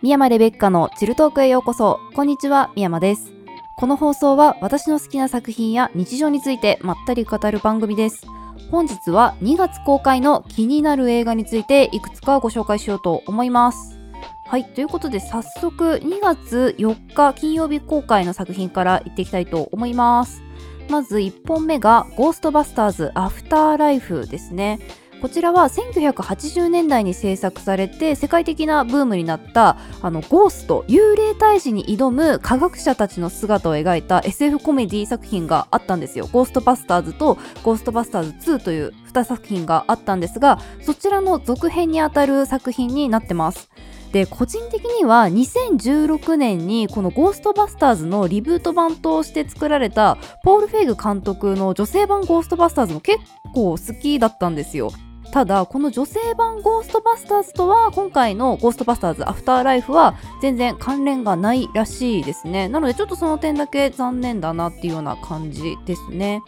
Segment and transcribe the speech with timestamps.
[0.00, 1.98] 宮山レベッカのチルトークへようこそ。
[2.14, 3.32] こんにちは、宮山です。
[3.76, 8.24] この放送は私の好きな作品や日常についてまったり語る番組です。
[8.70, 13.98] 本日は2月公開の気になる映画についていくつかご紹介しようと思います。
[14.46, 20.44] はい、ということで早速2月4日金曜日公開の作品からいっていきたいと思います。
[20.88, 24.78] まず1本目がゴーストバスターズアフターライフですね。
[25.20, 36.28] こちらは1980年代に制作されて世界的なブームになったあのゴースト幽霊退治に挑む科学者たちの姿を描いた SF コメディ作品があったんですよ。
[36.30, 43.70] ゴーストバスターズとゴーストバスターズ2という2作品があったんですがそちらの続編にあたる作品になってます。
[44.12, 53.18] で個人的には2016年にこの「ゴーストバスターズ」のリブート版として作られたポール・フェイグ監督の女性版「ゴーストバスターズ」も結
[53.52, 54.90] 構好きだったんですよ。
[55.32, 62.68] ただこの女性版ゴーストバスターズとは今回のゴーストバスターズアフターライフは全然関連がないらしいですね。
[62.68, 66.42] なのでちょっとその点だけ残念だなっていうような感じですね。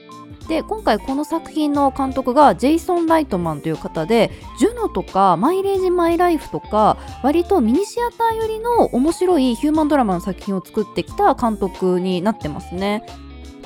[0.48, 13.04] で今回この作品の監督がジェイソン・ライトマンという方で「ジュノ」とか「マイレージ・マイ・ライフ」とか割とミニシアター寄りの面白いヒューマンドラマの作品を作ってきた監督になってますね。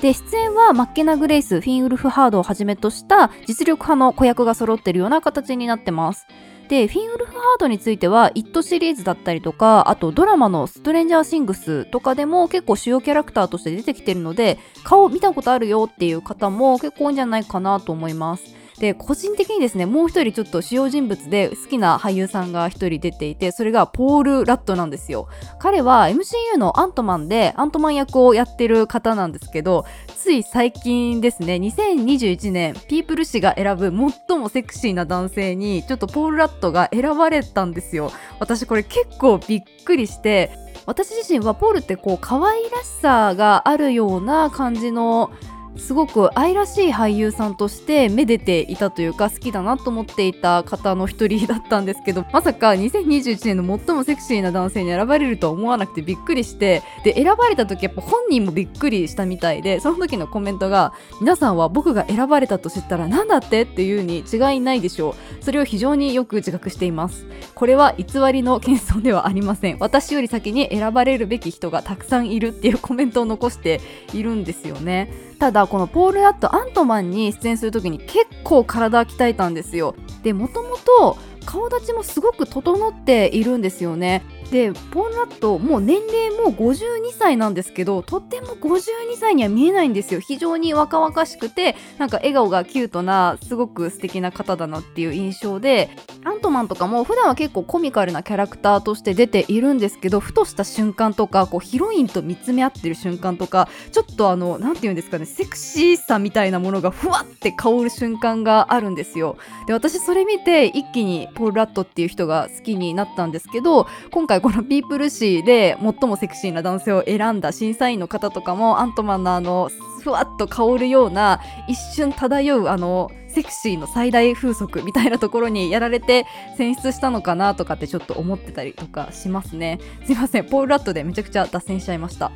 [0.00, 6.26] で出演はマッケナ・グレイスフィン・ウルフ・ハードをはじめとした実力派の子役が揃ってるような形になってます
[6.68, 18.44] でフィン・ウルフ・ハードについては「イット!」シリーズだったりとかあとドラマの「ストレンジャー・シングス」とかでも結構主要キャラクターとして出てきてるので顔見たことあるよっていう方も結構多いんじゃないかなと思います
[18.78, 25.28] で個人的にですねもう一人ちょっと主要人物で好きな俳優さんが一人出ていてそれがポール・ラットなんですよ。
[25.58, 29.84] 彼は MCU のアントマンでアントマン役をやってる方なんですけど
[30.16, 33.92] つい最近ですね2021年ピープル誌が選ぶ
[34.28, 38.10] 最もセクシーな男性にちょっとポール・ラットが選ばれたんですよ。
[38.40, 40.50] 私これ結構びっくりして
[40.86, 45.30] 私自身はポールってこう可愛らしさがあるような感じの
[45.76, 65.44] すごく愛らしい俳優さんとしてめでていたというか好きだなと思っていた方の一人だったんですけど まさか2021年の最もセクシーな男性に選ばれるとは思わなくてびっくりしてで選ばれた時やっぱ本人もびっくりしたみたいでその時のコメントが皆さんは僕が選ばれたと知ったら何だってっていうに違いないでしょう。
[65.44, 67.26] それを非常によく自覚しています。
[67.54, 69.76] これは偽りの謙遜ではありません。
[69.80, 73.80] 私より先に選ばれるべき人がたくさんいるっていうコメントを残して
[74.12, 75.33] いるんですよね。
[75.38, 79.94] ただこのポール・ラットアントマンに出演するときに結構体鍛えたんですよ。
[80.22, 84.22] でもともと顔立ちもすごく整っているんですよね。
[84.50, 90.20] でポー・ラットもう年齢も52歳なんですけどとっても52歳には見えないんですよ。
[90.20, 95.90] 非常に若々しくてなんか笑顔がキュートなすごく素敵な方だなっていう印象で
[96.24, 109.36] アントマンとかも普段は結構コミカルなキャラクターとして出ているんですけどふとした瞬間とかこうヒロインと見つめ合ってる瞬間とかちょっとあの何て言うんですかねセクシーさみたいなものがふわって香る瞬間があるんですよ。
[109.66, 119.70] で私それ見て一気にポール・ラットっていう人が好きになったんですけど今回このピープル誌で最もセクシーな男性を選んだ審査員の方とかもアントマンのあの
[120.02, 126.26] ふわっと香るような一瞬漂うあのセクシーの最大風速みたいなところにやられて
[126.58, 129.80] 選出したのかなとかってちょっと思ってたりとかしますね。
[130.04, 130.44] すいません。
[130.44, 132.30] ポール・ラットでめちゃくちゃ脱線しちゃいました。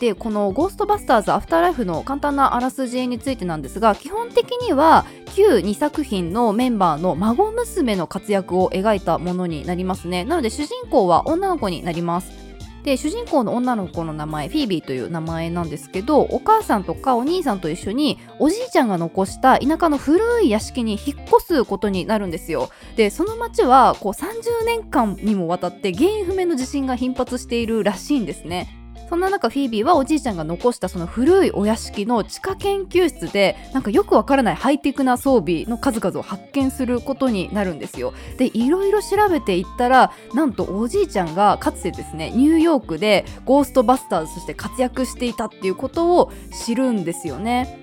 [0.00, 5.04] でこの「ゴーストバスターズアフターライフ」の簡単なあらすじについてなんですが基本的には
[5.36, 10.24] 旧2作品のメンバーの孫娘の活躍を描いたものになりますね。
[10.24, 12.32] なので主人公は女の子になります。
[12.82, 22.70] で主人公の女の子の名前フィービーという名前なんですけどお母さんとかお兄さんと一緒におじいちゃんが残した田舎の古い屋敷に引っ越すことになるんですよ。
[22.96, 28.79] でその町はこう30年間にもわたって原因不明の地震が頻発しているらしいんですね。
[29.10, 38.14] そんな中フィービーはおじいちゃんが残したその古いお屋敷の地下研究室でなんかよくわからないハイテクな装備の数々を発見することになるんですよ。
[38.38, 46.32] でいろいろ調べていったらなんとおじいちゃんがかつてですねニューヨークでゴーストバスターズとして活躍していたっていうことを
[46.64, 47.80] 知るんですよね。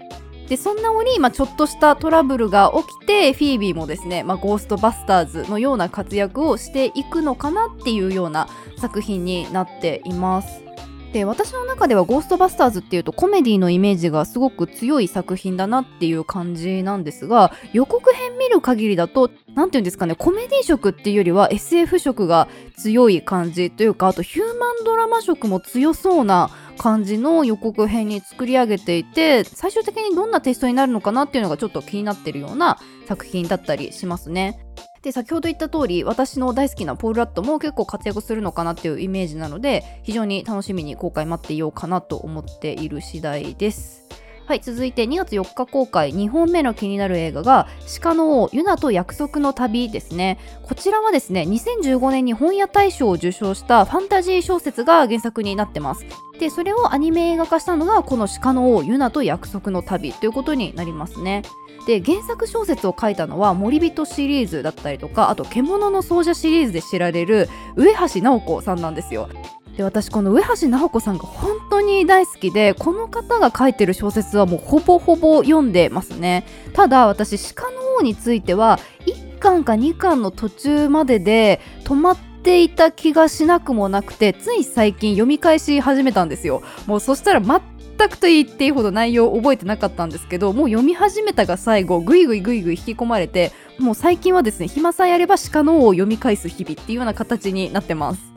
[0.47, 8.47] でそんな折、まあ、ちょっとしたトラブルが起きてフィービーもですね、まあ、ゴーストバスターズのような活躍をしていくのかなっていうような
[8.77, 10.66] 作品になっています。
[11.13, 34.66] で私の中では「ゴーストバスターズ」っていうとコメディのイメージがすごく強い作品だなっていう感じなんですが予告編見る限りだと何て言うんですかねコメディ色っていうよりは SF 色が強い感じというかあとヒューマンドラマ色も強そうな感じの予告編に作り上げていて最終的にどんなテストになるのかなっていうのがちょっと気になってるような作品だったりしますね。
[35.01, 44.06] で先ほど言った通り私の大好きなポール・ラットも結構活躍するのかなっていうイメージなので非常に楽しみに公開待っていようかなと思っている次第です。
[44.47, 47.67] はい、続いて2月4日公開2本目の気になる映画が
[48.01, 50.39] 鹿の王ユナと約束の旅ですね。
[50.63, 56.05] こちらはですね2015年に本屋大賞を受賞したファンタジー小説が原作になってます。
[56.39, 61.41] でそれをアニメ映画化したのがこの鹿の王ユナと約束の旅ということになりますね。
[61.85, 69.27] で原作小説を書いたのは森人シリーズだったりとかあと獣の奏者シリーズで知られる上橋直子さんなんですよ。
[69.77, 76.45] で私この上橋直子さんが本当に大好きでこの方が書いてる小説はもうほぼほぼ読んでますね。
[76.73, 86.63] ただ私鹿の王については1巻か2巻の途中までで止まっていた気がしなくもなくてつい最近読み返し始めたんですよ。
[86.87, 87.61] もうそしたら全
[88.09, 98.36] くと言っていいほど内容覚えてなかったんですけどもう読み始めたが最後ぐいぐいぐいぐい引き込まれてもう最近はですね暇さえあれば鹿の王を読み返す日々っていうような形になってます。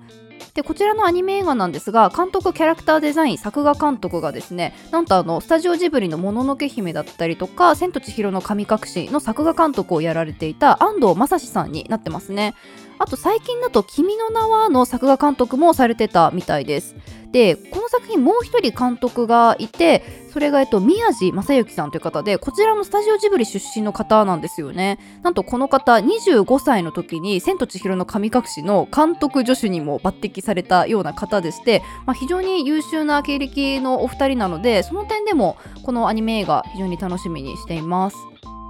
[0.61, 12.55] でこちらのアニメ映画なんですが監督キャラクターデザイン作画監督がですねなんとあのスタジオジブリの「もののけ姫」だったりとか「千と千尋の神隠し」の作画監督をやられていた安藤正史さんになってますね。
[12.99, 16.95] あと最近だと「君の名は」の作画監督もされてたみたいです。
[17.33, 24.99] でこの作品もう一人監督がいてそれが、えっと、宮地正幸さんという方でこちらもスタジオジブリ出身の方なんですよね。
[25.23, 38.17] なんとこの方25歳の時に「千と千尋の神隠し」の監督助手にも抜擢されたような方でして、まあ、非常に優秀な経歴のお二人なのでその点でもこのアニメ映画非常に楽しみにしています。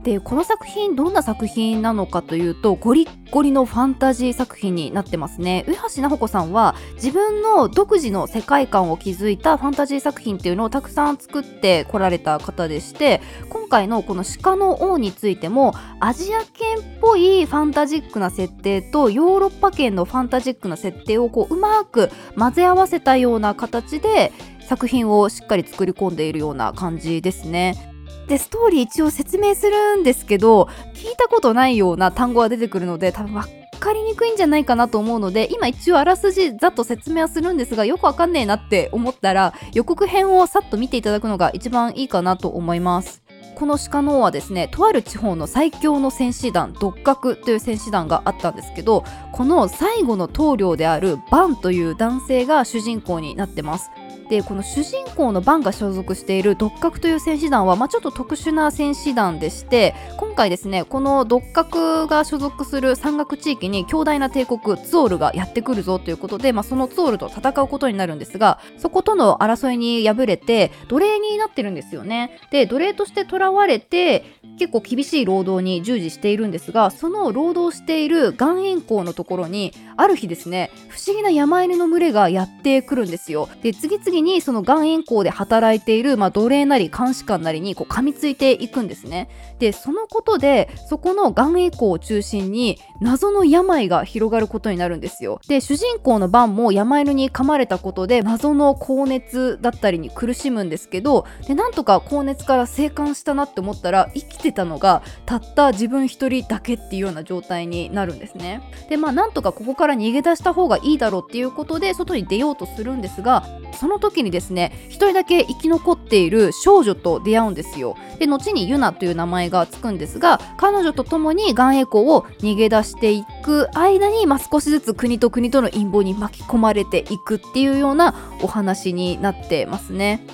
[0.03, 13.21] でこの作品どんな作品なのかというとゴリッゴリのファンタジー作品になってますね上橋直子さんは自分の独自の世界観を築いたファンタジー作品っていうのをたくさん作ってこられた方でして
[13.51, 24.33] 今回のこの鹿の王についてもアジア圏っぽいファンタジックな設定とヨーロッパ圏のファンタジックな設定をこううまく混ぜ合わせたような形で
[24.67, 27.90] 作品をしっかり作り込んでいるような感じですね。
[28.31, 33.51] でストーリー一応説明するんですけど聞いたことないような単語が出てくるので多分分
[33.81, 43.21] かりにくいんじゃないかなと思うので今一応あらすじざっと説明はするんですがよくわかんねえなって思ったら予告編をさっと見ていただくのが一番いいかなと思います。
[43.57, 53.91] この鹿の王はですねとある地方の最強の戦士団独角という戦士団があったんですけどこの最後の棟梁であるバンという男性が主人公になってます
[54.31, 72.39] でこの主人公のバンが所属している独角という戦士団は、まあ、ちょっと特殊な戦士団でして今回ですねこの独角が所属する山岳地域に強大な帝国ツオールがやってくるぞということで、まあ、そのツオールと戦うことになるんですがそことの争いに敗れて奴隷になってるんですよね。
[72.53, 83.49] で奴隷として囚われて結構厳しい労働に従事しているんですがその労働している岩塩港のところにある日ですね不思議な山犬の群れがやってくるんですよ。
[83.63, 89.29] で次々にその岩塩港で働いている、まあ、奴隷なり監視官なりにこう噛みついていくんですね。
[89.59, 95.41] でそのことでそこの岩塩港を中心に謎の病が広がることになるんですよ。
[95.49, 108.63] で主人公のバンも山犬に噛まれたことで謎の高熱だったりに苦しむんですけどでなんとか高熱から生還したなって思ったら生きてたのがたった自分一人だけっていうような状態になるんですね。
[108.89, 113.45] でまあなんとかここから逃げ出した方がいいだろうっていうことで外に出ようとするんですが
[113.79, 130.27] その時時にですね一人だけ生き残っている少女と出会うんですよで後にユナという名前がつくんですが彼女と共にガンエコを逃げ出していく間に、まあ、少しずつ国と国との陰謀に巻き込まれていくっていうようなお話になってますね。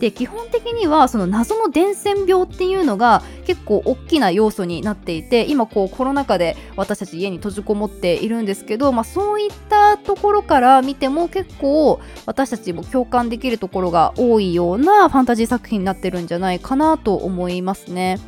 [0.00, 18.18] で基本的にはその謎の伝染病っていうのが結構大きな要素になっていて今こうコロナ禍で私たち家に閉じこもっているんですけど、まあ、そういったところから見ても結構私たちも共感できるところが多いようなファンタジー作品になってるんじゃないかなと思いますね。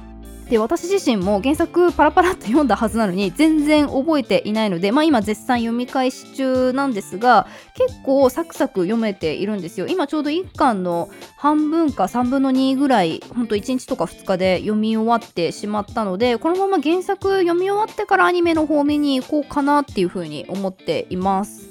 [0.52, 9.86] で私自身も原作パラパラって読んだはずなのに全然覚えていないので、まあ、今絶賛読み返し中なんですが結構サクサク読めているんですよ。
[9.86, 21.70] 今ちょうど1巻の半分か3分の2ぐらいほんと1日とか2日で読み終わってしまったのでこのまま原作読み終わってからアニメの方面に行こうかなっていうふうに思っています。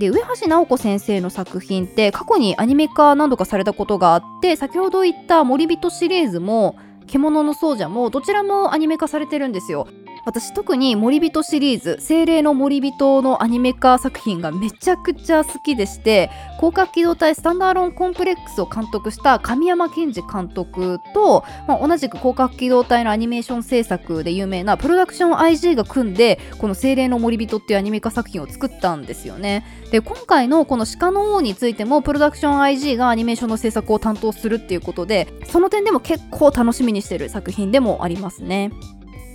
[0.00, 6.74] で上橋直子先生の作品って過去にアニメ化何度かされたことがあって先ほど言った「森人」シリーズも
[7.10, 9.88] 獣の奏者もどちらもアニメ化されてるんですよ。
[10.24, 29.64] 私特に森人シリーズ精霊の森人のアニメ化作品がめちゃくちゃ好きでして広角機動隊スタンダーロンコンプレックスを監督した神山健二監督と、まあ、同じく広角機動隊のアニメーション制作で有名なプロダクション IG が組んでこの精霊の森人っていうアニメ化作品を作ったんですよね。
[29.90, 38.70] で今回のこの鹿の王についてもプロダクション IG がアニメーションの制作を担当するっていうことでその点でも結構楽しみにしてる作品でもありますね。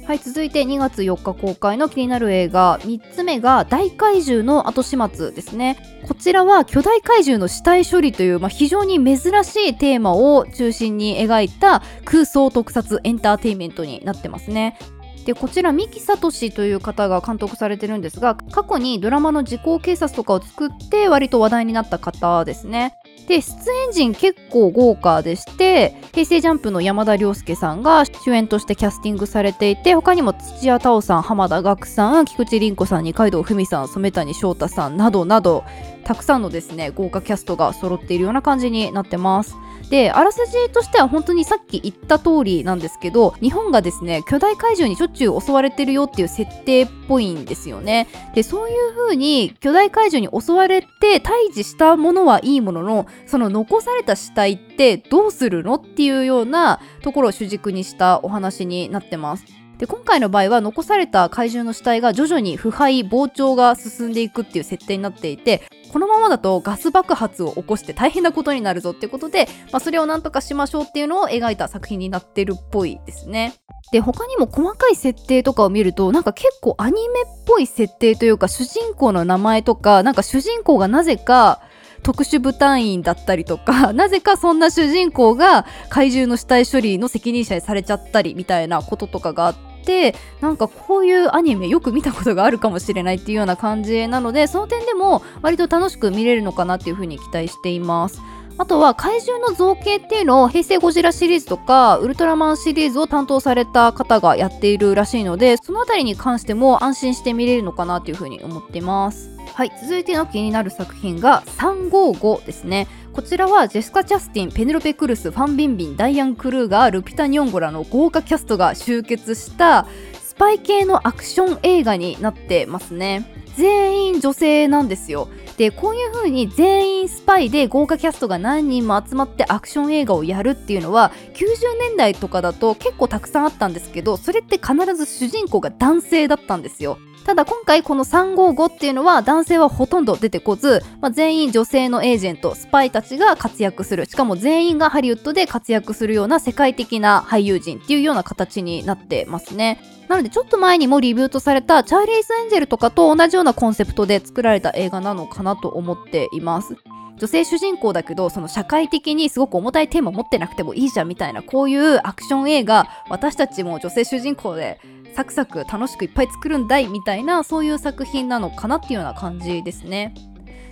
[0.05, 2.77] はい続いて2月4日公開の気になる映画。
[2.81, 5.77] 3つ目が大怪獣の後始末ですね。
[6.07, 14.77] こちらは巨大怪獣の死体処理という、まあ、非常に珍しいテーマを中心に描いた空想特撮エンターテインメントになってますね。
[15.25, 22.93] でこちら三木聡という方が監督されてるんですが過去にドラマの時効警察とかを作って割と話題になった方ですね。
[23.27, 35.63] で出演陣結構豪華でして平成ジャンプの山田涼介さんが主演としてキャスティングされていて他にも土屋太鳳さん浜田岳さん菊池凛子さん二階堂ふみさん染谷翔太さんなどなど
[36.03, 39.55] たくさんのですね豪華キャストが揃っているような感じになってます。
[39.89, 48.07] であらすじとしては本当にさっき言った通りなんですけど日本がですね巨大怪獣にしょっちゅう襲われてるよっていう設定っぽいんですよね。
[48.33, 59.45] でそういう風に巨大怪獣に襲われて退治したものはいいもののその残された死体ってどうするのっていうようなところを主軸にしたお話になってます
[59.77, 73.53] で今回の場合は残された怪獣の死体が徐々に腐敗膨張が進んでいくっていう設定になっていてこのままだとガス爆発を起こして大変なことになるぞっていうことで、まあ、それをなんとかしましょうっていうのを描いた作品になってるっぽいですね。
[73.91, 81.61] で他にも細かい設定とかを見るとなんか結構アニメっぽい設定というか主人公の名前とかなんか主人公がなぜか
[82.05, 98.21] 特殊部隊員だったりとか なぜかそんな主人公が怪獣の死体処理の責任者にされちゃったりみたいなこととかがあってなんかこういうアニメよく見たことがあるかもしれないっていうような感じなのでその点でも割と楽しく見れるのかなっていうふうに期待しています。
[98.57, 119.87] あとは怪獣の造形っていうのを平成ゴジラシリーズとかウルトラマンシリーズを担当された方がやっているらしいのでそのあたりに関しても安心して見れるのかなというふうに思っていますはい続いての気になる作品が355ですねこちらはジェスカ・チャスティン、ペネロペ・クルス、ファン・ビンビン、ダイアン・クルーガー、ルピタ・ニョンゴラの豪華キャストが集結した
[120.21, 123.31] スパイ系のアクション映画になってますね。
[123.55, 125.29] 全員女性なんですよ。
[125.57, 131.45] でこういう風に全員スパイで豪華キャストが何人も集まってアクション映画をやるっていうのは90
[131.79, 136.97] 年代とかだと結構たくさんあったんですけどそれって必ず主人公が男性だったんですよ。
[137.25, 144.05] ただ今回この355っていうのは男性はほとんど出てこず、まあ、全員女性のエージェントスパイたちが活躍する。
[144.05, 149.81] しかも全員がハリウッドで活躍するような世界的な俳優陣っていうような形になってますね。
[150.07, 156.75] なのでちょっと前にもリブートされたチャーリーズ・エンジェルとかと同じようなコンセプトで作られた映画なのかなと思っています。
[157.17, 164.79] 女性主人公だけどその社会的にすごく重たいテーマ持ってなくてもいいじゃんみたいなこういうアクション映画私たちも女性主人公で
[165.15, 170.13] サクサク楽しくいっぱい作るんだいみたいなそういう作品なのかなっていうような感じですね。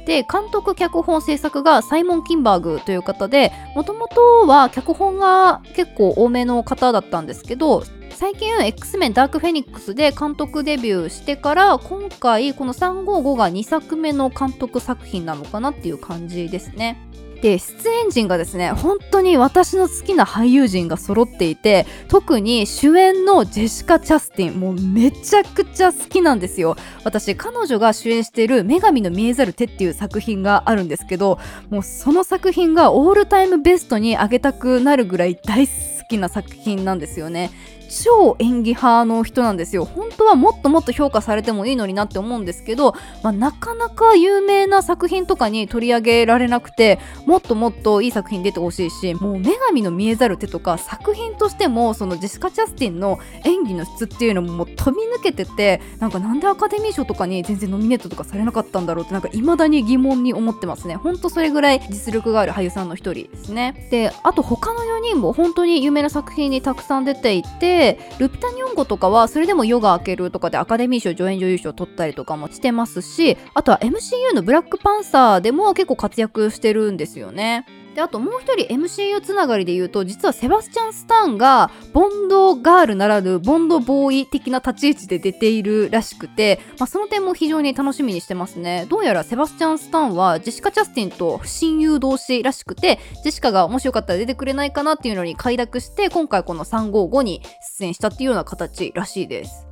[0.06, 17.00] で監督脚本制作がサイモン・キンバーグという方でもともとは脚本が結構多めの方だったんですけど最近 X メンダークフェニックスで監督デビューしてから今回この355が2作目の監督作品なのかなっていう感じですね。
[17.44, 26.78] で出演陣がですね本当に私の好きな俳優陣が揃っていて特に主演のジェシカ・チャスティンもうめちゃくちゃ好きなんですよ。
[27.04, 31.38] 私彼女が主演している「女神の見えざる手」っていう作品があるんですけど
[31.70, 35.74] もうその作品がオールタイムベストに上げたくなるぐらい大好
[36.10, 37.52] きな作品なんですよね。
[37.90, 39.86] 超演技派の人なんですよ。
[39.86, 60.96] 本当はもっともっと評価されてもいいのになって思うんですけど、まあ、なかなか有名な作品とかに取り上げられなくてもっともっといい作品出てほしいしもう女神の見えざる手とか作品としてもそのジェシカ・チャスティンの演技の質っていうのももう飛び抜けててなんかなんでアカデミー賞とかに全然ノミネートとかされなかったんだろうってなんか未だに疑問に思ってますね。
[60.96, 63.88] ほんとそれぐらい実力がある俳優さんの一人ですね。
[63.92, 67.83] であと他の4人も本当に有名な作品にたくさん出ていて
[68.20, 77.66] ルピタニョンゴとかはそれでも夜が明けるとかでアカデミー賞助演女優賞を取ったりとかもしてますしあとは MCU のブラックパンサーでも結構活躍してるんですよね。
[77.96, 88.88] であともう一人 MCU つながりで言うと実はセバスチャン・スターンがボンドガールならぬボンドボーイ的な立ち位置で出ているらしくて、まあ、その点も非常に楽しみにしてますね。
[88.90, 97.42] どうやらセバスチャン・スターンはジェシカ・チャスティンと親友同士らしくてジェシカがもしよかったら出てくれないかなっていうのに快諾して今回この355に
[97.78, 99.68] 出演したっていうような形らしいです。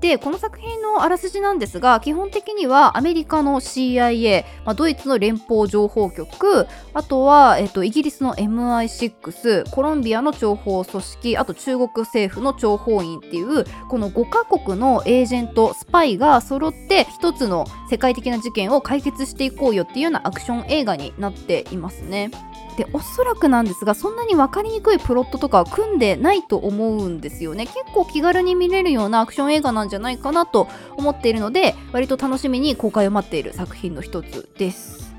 [0.00, 22.30] でこの作品のあらすじなんですが基本的にはアメリカの CIA、まあ、ドイツの連邦情報局あとは、えっと、イギリスの MI6 コロンビアの諜報組織あと中国政府の諜報員っていうこの5カ国のエージェントスパイが揃って一つの世界的な事件を解決していこうよっていうようなアクション映画になっていますね。
[22.78, 35.14] でおそらくなんですがそんなに分かりにくいプロットとかは組んでないと思うんですよね結構気軽に見れるようなアクション映画なんじゃないかなと思っているので割と楽しみに公開を待っている作品の一つです。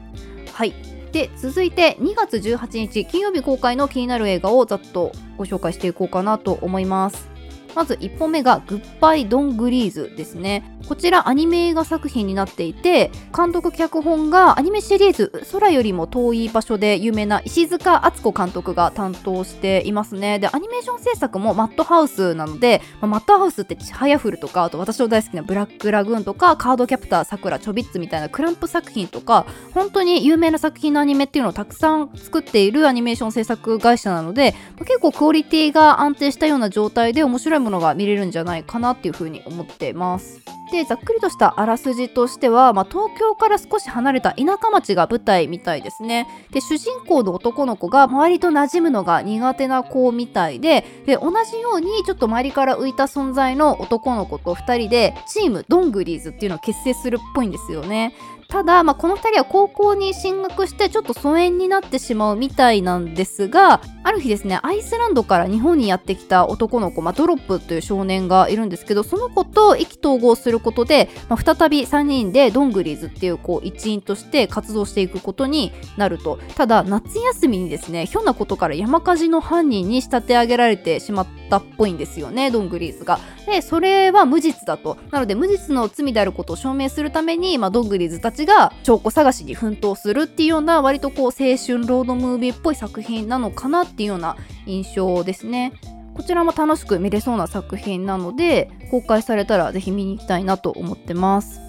[0.53, 0.73] はい。
[1.11, 7.29] で続いて2月18日金曜日公開の気になる映画をざっとご紹介していこうかなと思います。
[7.75, 10.78] まず1本目がグッバイ・ドン・グリーズですね。
[10.87, 40.39] こちらアニメ映画作品になっていて監督脚本がアニメシリーズ「空よりも遠い場所」で有名な石塚敦子監督が担当していますねでアニメーション制作もマットハウスなので、まあ、マットハウスってちはやふるとかあと私の大好きなブラックラグーンとかカードキャプターさくらちょびっつみたいなクランプ作品とか本当に有名な作品のアニメっていうのをたくさん作っているアニメーション制作会社なので、まあ、結構クオリティが安定したような状態で面白いものが見れるんじゃないかなっていうふうに思ってます。
[40.71, 46.27] でざっくりとしたあらすじとしては、まあ、東京から少し離れた田舎町が舞台みたいですね。
[46.51, 58.13] で主人公の男の子が周りと馴染むのが苦手な子みたいでで同じようにちょっと周りから浮いた存在の男の子と2人でチームドングリーズっていうのを結成するっぽいんですよね。
[58.49, 83.19] ただ、まあ、この2人は高校に進学してちょっと疎遠になってしまうみたいなんですがある日ですねアイスランドから日本にやってきた男の子、まあ、ドロップという少年がいるんですけどその子と意気投合することで、まあ、再び3人でドングリーズっていうこう一員として活動していくことになるとただ夏休みにですねひょんなことから山火事の犯人に仕立て上げられてしまったっぽいんですよねドングリーズが。
[83.45, 95.73] でそれは無実だとなので無実の罪であることを証明するために、まあ、ドングリーズたちが証拠探しに奮闘するっていうような割とこう青春ロードムービーっぽい作品なのかなっていうような印象ですね。
[96.15, 101.61] こちらも楽しく見れそうな作品なので公開されたらぜひ見に行きたいなと思ってます。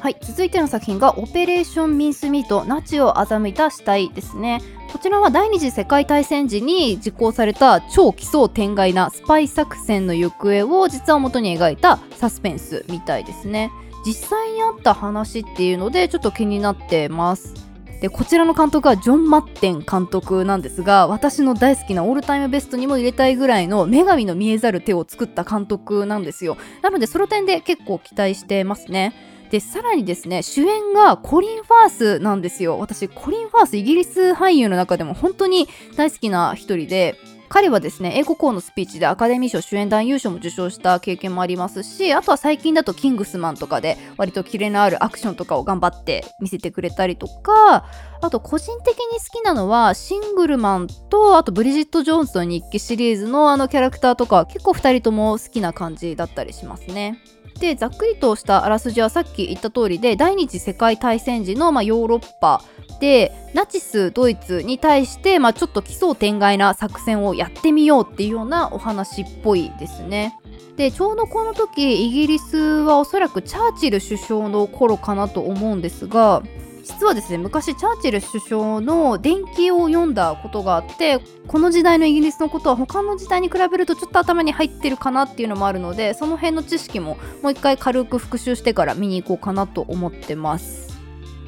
[0.00, 4.60] はい、続いての作品がオペレーションミンスミートナチを欺いた死体ですね。
[4.92, 13.70] こちらは第二次世界大戦時に実行された超奇想天外なスパイ作戦の行方を実は元に描いたサスペンスみたいですね。
[14.04, 17.54] 実際にあった話っていうのでちょっと気になってます。
[18.00, 26.56] でこちらの監督はジョン・マッテン監督なんですが私の大好きなオールタイムベストにも入れたいぐらいの女神の見えざる手を作った監督なんですよ。
[26.82, 29.14] なのでその点で結構期待してますね。
[29.52, 32.80] でさらにですね主演がコリン・ファースなんですよ。
[32.80, 37.16] 私コリン・ファースイギリス俳優の中でも本当に大好きな一人で
[37.52, 47.84] 彼はですね英語校のスピーチでアカデミー賞主演男優賞も受賞した経験もありますしあとは最近だとキングスマンとかで割とキレのあるアクションとかを頑張って見せてくれたりとか
[48.22, 57.18] あと個人的に好きなのはシングルマンとあとブリジット・ジョーンズの日記シリーズのあのキャラクターとか結構2人とも好きな感じだったりしますね。
[57.58, 62.62] でざっくりとしたあらすじはさっき言った通りで第二次世界大戦時の、まあ、ヨーロッパ
[63.00, 70.38] でナチスドイツに対して、まあ、ちょっと奇想天外な作戦をやってみようっていうようなお話っぽいですね。
[70.76, 76.42] でちょうどこの時イギリスはおそらくチャーチル首相の頃かなと思うんですが
[76.82, 90.91] 実はですね昔チャーチル首相の伝記を読んだことがあってこの時代のイギリスのことは他の時代に比べるとちょっと頭に入ってるかなっていうのもあるのでその辺の知識ももう一回軽く復習してから見に行こうかなと思ってます。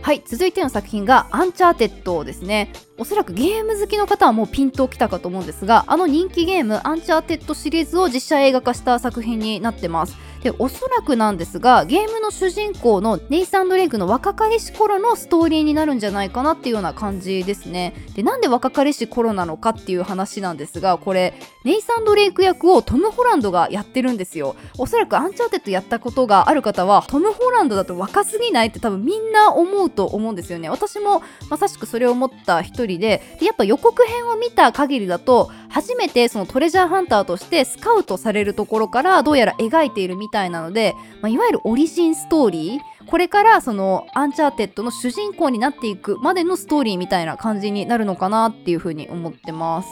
[0.05, 2.75] はい続いての作品がアンチャーテッドですね。
[2.99, 10.15] おそらくゲーム好きの方はもうピンときたかと思うんですがあの人気ゲームアンチャーテッドシリーズを実写映画化した作品になってます。
[10.45, 17.95] でおそらくなんですがゲームの主人公のネイサン・ドレイクの若かりし頃のストーリーになるんじゃないかなっていうような感じですね。
[18.15, 21.33] でなんで若かりし頃なのかっていう話なんですがこれ
[21.65, 24.55] ネイサン・ドレイク役をトム・ホランドがやってるんですよ。
[24.77, 49.89] おそらくアンチャーテッドやったことがある方はトム・ホランドだと若すぎないって多分みんな思うと思うんですよね私もまさしくそれを思った一人ででやっぱ予告編を見た限りだと初めてそのトレジャーハンターとしてスカウトされるところからどうやら描いているみたいなので、まあ、いわゆるオリジンストーリーこれからそのアンチャーテッドの主人公になっていくまでのストーリーみたいな感じになるのかなっていうふうに思ってます。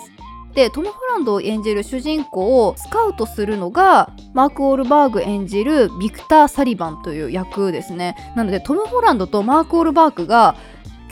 [0.54, 10.56] でトム・ホランドを演じる主人公をスカウトするのがマーク・ウォールバーグ演じるビクター・サリバンという役ですねなのでトム・ホランドとマーク・ウォールバーグが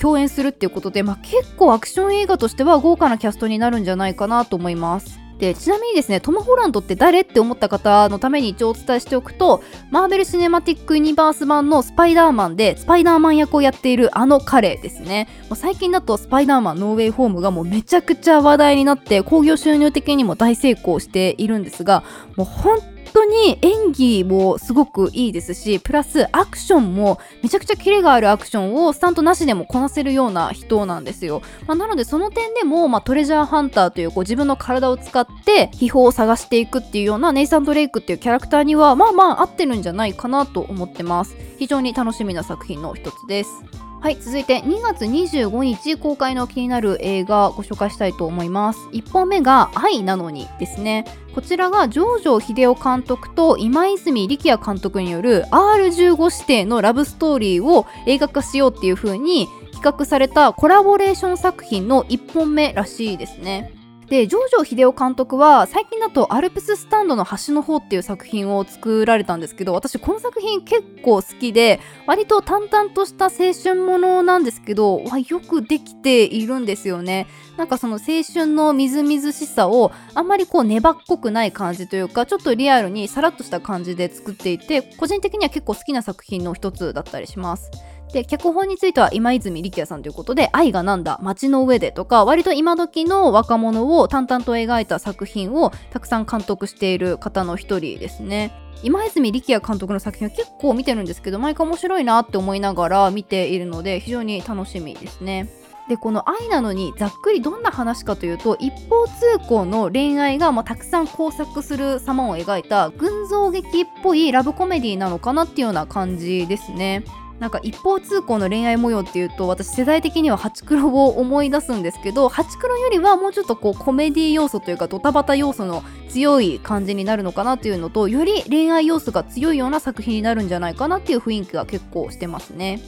[0.00, 5.20] 共演するっていうことで、まあ、結構アクション映画としては豪華なキャストになるんじゃないかなと思います。
[5.40, 15.28] でちなみにですねトム・ホランドって誰って思った方のために一応お伝えしておくとマーベル・シネマティック・ユニバース版のスパイダーマンでスパイダーマン役をやっているあの彼ですね。
[15.48, 22.04] もう最近だとスパイダーマンノーウェイホームがもうめちゃくちゃ話題になって興行収入的にも大成功しているんですが
[22.36, 22.78] もう本
[23.12, 41.36] 当に演技もすごくいいですしプラスアクションもめちゃくちゃキレがあるアクションをスタントなしでもこなせるような人なんですよ、まあ、なのでその点でも、まあ、トレジャーハンターというこう自分の体を使って秘宝を探していくっていうようなネイサン・ドレイクっていうキャラクターにはまあまあ合ってるんじゃないかなと思ってます。
[41.58, 43.89] 非常に楽しみな作品の一つです。
[44.00, 48.80] はい続いて2月25日公開の気になる映画ご紹介したいと思います。
[48.92, 51.04] 1本目が「愛なのに」ですね。
[51.34, 63.79] こちらが上条秀夫監督と今泉力也監督による R15 指定のラブストーリーを映画化しようっていう風に企画されたコラボレーション作品の1本目らしいですね。
[64.10, 77.28] で上条秀夫監督は最近だと「アルプススタンドの端の方」っていう作品を作られたんですけど私この作品結構好きで割と淡々とした青春ものなんですけどわよくできているんですよね。
[77.56, 87.70] なんかその青春のみずみずしさをあんまりこう粘っこくない感じというかちょっとリアルにさらっとした感じで作っていて個人的には結構好きな作品の一つだったりします。
[88.12, 98.52] で脚本については今泉力也さんということで「愛がなんだ街の上で」とか割と今時の若者を淡々と描いた作品をたくさん監督している方の一人ですね。
[98.82, 105.50] 今泉力也監督の作品は結構見てるんですけど毎回面白いなって思いながら見ているので非常に楽しみですね。
[105.90, 117.04] でこの愛なのにざっくりどんな話かというと一方通行の恋愛がまあたくさん交錯する様を描いた群像劇っぽいラブコメディなのかなっていうような感じですね。
[117.40, 132.80] なんか一方通行の恋愛模様っていうと私世代的にはハチクロを思い出すんですけどハチクロよりはもうちょっとこうコメディ要素というかドタバタ要素の強い感じになるのかなっていうのとより恋愛要素が強いような作品になるんじゃないかなっていう雰囲気が結構してますね。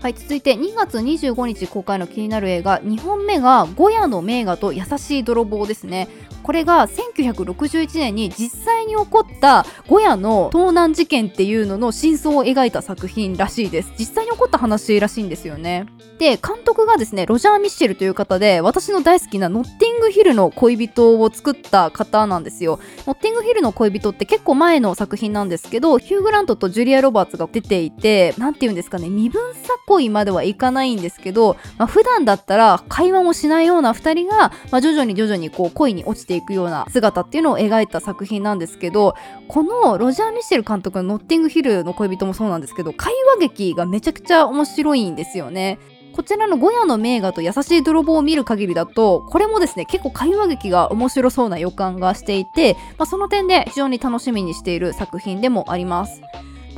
[0.00, 6.06] はい、続いて2月25日公開の気になる映画2本目が「ゴヤの名画と優しい泥棒」ですね
[6.42, 13.92] これが1961年に実際に起こったゴヤの盗難事件っていうのの真相を描いた作品らしいです。
[13.98, 15.86] 実際に起こった話らしいんですよね。
[16.18, 22.80] で監督がですねロジャー・ミッシェルという方で私の大好きなノッティングヒルの恋人を作った方なんですよ。
[23.06, 39.16] ノッティングヒルの恋人って結構前の作品なんですけどヒュー・グラントとジュリア・ロバーツが出ていて何て言うんですかね身分差恋まではいかないんですけど、まあ、普段だったら会話もしないような2人が、まあ、徐々に徐々にこう恋に落ちてしていくような姿っていうのを描いた作品なんですけど
[39.48, 45.78] このロジャー・ミシェル監督のノッティングヒルの恋人もそうなんですけど会話劇がめちゃくちゃ面白いんですよね。
[46.12, 56.20] こちらのゴヤの名画と優しい泥棒を見る限りだとこれもですね結構会話劇が面白そうな予感がしていて、まあ、その点で非常に楽しみにしている作品でもあります。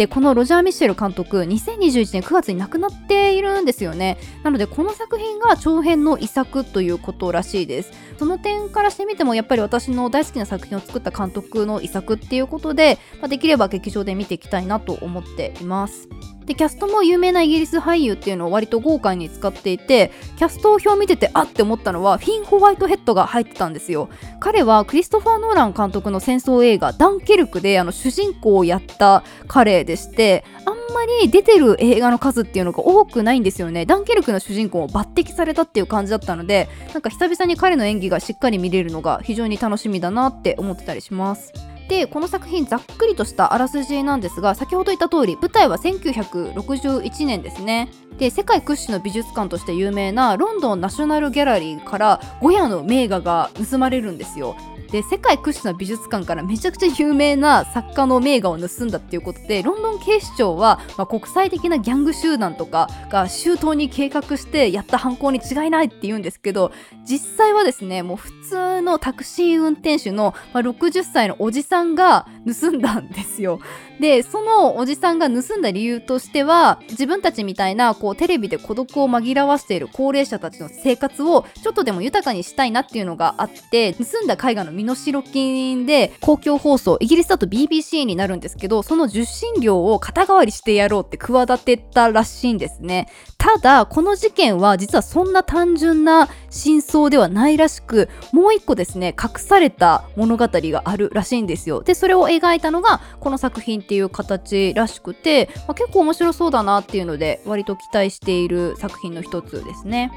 [0.00, 4.16] でこのロジャー・ミッシェル監督2021年9月に亡くなっているんですよね。
[4.42, 7.92] なのでこの作品が長編の遺作ということらしいです。
[8.18, 16.08] その点からしてみてもやっぱり私の大好きな作品を作った監督の遺作っていうことで、まあ、できれば劇場で見ていきたいなと思っています。
[16.50, 24.08] でキャストも有名なイギリス俳優っていうのを割と豪華に使っていてキャスト表を見ててあって思ったのはフィン・ホワイトヘッドが入ってたんですよ。
[24.40, 33.87] 彼はクリストファー・ノーラン監督の戦争映画「ダンケルクで」あの主人公をやった彼でしてあんまり出てる映画の数っていうのが多くないんですよね。
[33.87, 41.53] ダンケルクの主人公を抜擢されたっていう感じだったのでなんか久々に彼の演技がしっかり見れるのが非常に楽しみだなって思ってたりします。
[41.88, 47.90] でこの作品ざっくりとしたあらすじなんですが先ほど言った通り舞台は1961年ですね。
[48.16, 54.55] で世界屈指の美術館として有名なロンドンナショナルギャラリーからゴヤの名画が盗まれるんですよ。
[54.90, 66.72] で世界屈指の美術館からめちゃくちゃ有名な作家の名画を盗んだっていうことでロンドン警視庁は、まあ、国際的なギャング集団とかが周到に計画してやった犯行に違いないって言うんですけど
[67.05, 73.61] 実際はですねもう普通のタクシー運転手の、まあ、60歳のおじさんが盗んだんですよ。
[74.00, 110.12] でそのおじさんが盗んだ理由としては自分たちみたいなこうテレビで孤独を紛らわしている高齢者たちの生活をちょっとでも豊かにしたいなっていうのがあって盗んだ絵画の身代金で公共放送イギリスだと BBC になるんですけどその受信料を肩代わりしてやろうって企てたらしいんですねただこの事件は実はそんな単純な真相ではないらしくもう一個ですね隠された物語があるらしいんですよでそれを描いたのがこの作品っていう形らしくて、まあ、結構面白そうだなっていうので割と期待している作品の一つですね。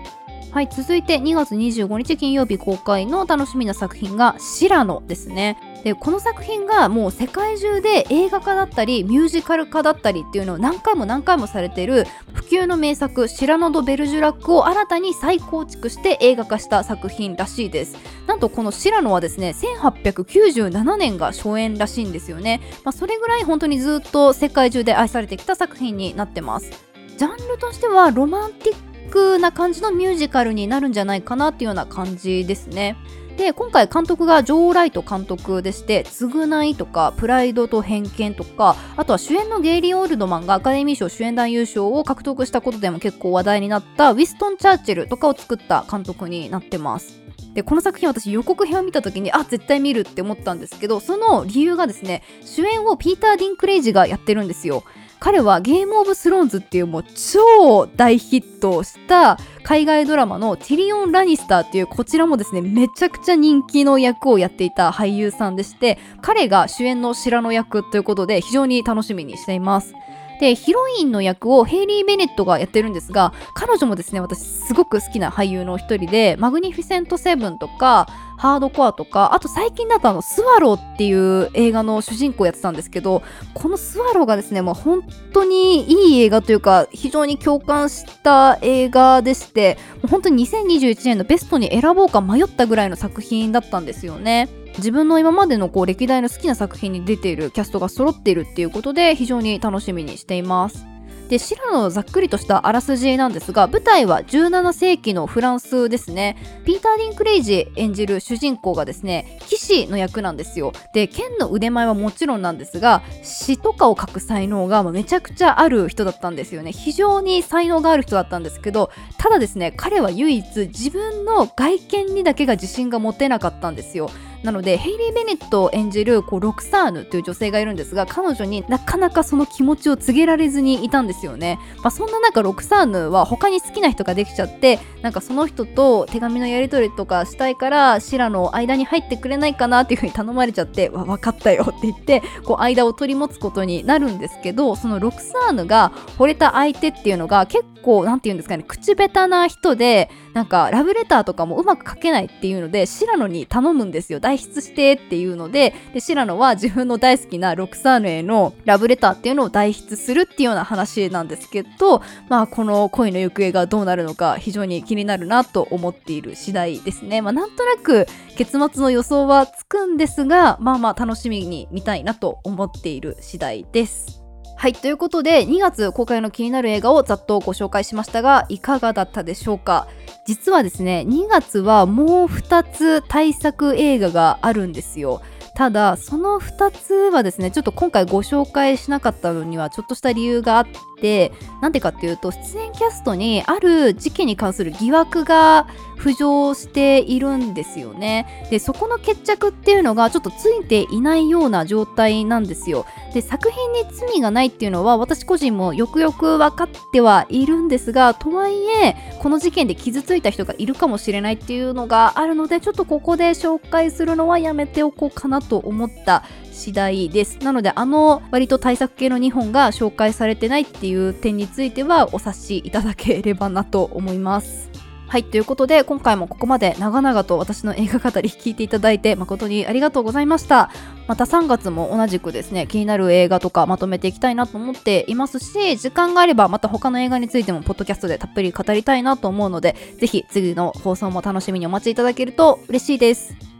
[0.53, 5.57] はい続いて2月25日金曜日公開の楽しみな作品が「シラノ」ですね。
[5.83, 17.97] でこの作品がもう世界中で映画化だったりミュージカル化だったりっていうのを何回も何回もされている不朽の名作「シラノ・ド・ベルジュラック」を新たに再構築して映画化した作品らしいです。
[18.27, 19.55] なんとこの「シラノ」はですね
[19.89, 26.69] 1897年が初演らしいんですよね、まあ、それぐらい本当にずっと世界中で愛されてきた作品になってます。
[27.17, 32.97] ジャンルとしてはロマンティッククな感じのミュージカルになるんじゃないかなっていうような感じですね。
[33.37, 47.21] で今回監督がジョー・ライト監督でして「償い」とか「プライドと偏見」とかあとは主演のゲイリー・オールドマンがアカデミー賞主演男優賞を獲得したことでも結構話題になったウィストン・チャーチルとかを作った監督になってます。
[47.55, 54.83] でこの作品私予告編を見た時にあ絶対見るって思ったんですけどその理由がですね主演をピーター・ディンクレイジがやってるんですよ。
[55.23, 69.93] 彼はゲームオブスローンズっていうもう超大ヒットした海外ドラマのティリオン・ラニスターっていうこちらもですねめちゃくちゃ人気の役をやっていた俳優さんでして彼が主演のシラノ役ということで非常に楽しみにしています。
[70.41, 89.77] でヒロインの役をヘイリー・ベネットがやってるんですが彼女もですね私すごく好きな俳優の一人でマグニフィセント・セブンとかハードコアとかあと最近だとあのスワローっていう映画の主人公やってたんですけどこのスワローがですねもう本当にいい映画というか非常に共感した映画でして
[90.09, 94.49] 本当に2021年のベストに選ぼうか迷ったぐらいの作品だったんですよね。
[94.77, 100.92] 自分の今までのこう歴代の好きな作品に出ているキャストが揃っているっていうことで非常に楽しみにしています。
[101.33, 106.37] で白のざっくりとしたあらすじなんですが舞台は17世紀のフランスですね。
[106.63, 110.73] ピーター・ディンクレイジ演じる主人公がですね騎士の役なんですよ。
[110.93, 116.71] で剣の腕前はもちろんなんですが詩とかを書く才能がめちゃくちゃある人だったんですよね。
[116.71, 124.11] 非常に才能がある人だったんですけどただですね彼は唯一自分の外見にだけが自信が持てなかったんですよ。
[124.43, 154.19] なのでヘイリー・ベネットを演じるこうロクサーヌという女性がいるんですが彼女になかなかその気持ちを告げられずにいたんですよね、まあ、そんな中ロクサーヌは他に好きな人ができちゃってなんかその人と手紙のやり取りとかしたいからシラの間に入ってくれないかなっていう風に頼まれちゃってわ分かったよって言ってこう間を取り持つことになるんですけどそのロクサーヌが惚れた相手っていうのが結構何て言うんですかね口下手な人でなんかラブレターとかもうまく書けないっていうのでシラノに頼むんですよ。
[154.19, 167.21] 代筆してっていうのででシラノは自分の大好きなロクサーヌへのラブレターっていうのを代筆するっていうような話なんですけどまあこの恋の行方がどうなるのか非常に気になるなと思っている次第ですね。
[167.21, 174.22] まあなんとなく結末の予想はつくんですがまあまあ楽しみに見たいなと思っている次第です。
[174.63, 179.89] はい、ということで2月公開の気になる映画をざっとご紹介しましたがいかがだったでしょうか？
[180.25, 185.21] 実はですね2月はもう2つ対策映画があるんですよ。
[185.55, 190.67] ただその2つはですねちょっと今回ご紹介しなかったのにはちょっとした理由があっ
[190.99, 198.47] てなんでかっていうと出演キャストにある事件に関する疑惑が浮上しているんですよね。
[198.49, 224.73] でそこの決着っていうのがちょっとついていないような状態なんですよで作品に罪がないっていうのは私個人もよくよく分かってはいるんですがとはいえこの事件で傷ついた人がいるかもしれないっていうのがあるのでちょっとここで紹介するのはやめておこうかなと思った次第ですなのであの割と対策系の2本が紹介されてないっていう点についてはお察しいただければなと思います
[225.13, 230.71] はい、ということで今回もここまで長々と私の映画語り聞いていただいて誠にありがとうございました。
[231.07, 243.52] また3月も同じくですね、気になる映画とかまとめていきたいなと思っていますし、時間があればまた他の映画についてもポッドキャストでたっぷり語りたいなと思うので、ぜひ次の放送も楽しみにお待ちいただけると嬉しいです。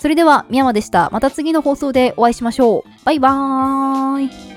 [0.00, 1.10] それでは、みやまでした。
[1.12, 3.04] また次の放送でお会いしましょう。
[3.04, 4.49] バイバーイ。